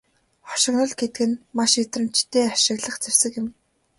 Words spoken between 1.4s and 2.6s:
маш мэдрэмжтэй